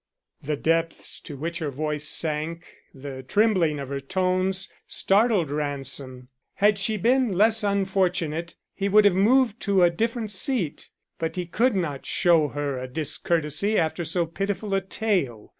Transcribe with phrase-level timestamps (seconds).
[0.41, 6.27] The depths to which her voice sank, the trembling of her tones, startled Ransom.
[6.55, 11.45] Had she been less unfortunate, he would have moved to a different seat, but he
[11.45, 15.49] could not show her a discourtesy after so pitiful a tale.